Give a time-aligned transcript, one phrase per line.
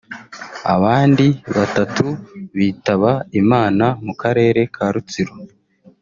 [0.75, 1.25] abandi
[1.55, 2.05] batatu
[2.57, 3.11] bitaba
[3.41, 5.33] Imana mu karere ka Rutsiro